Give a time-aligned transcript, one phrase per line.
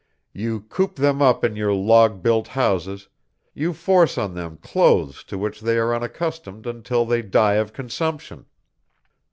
[0.33, 3.07] You coop them up in your log built houses,
[3.53, 8.47] you force on them clothes to which they are unaccustomed until they die of consumption.